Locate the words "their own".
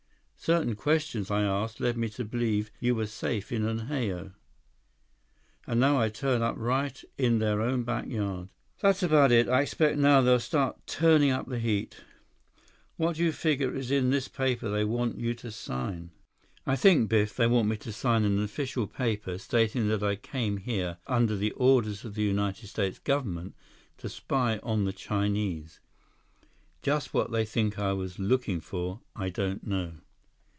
7.37-7.83